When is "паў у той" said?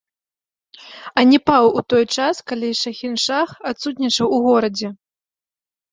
1.49-2.05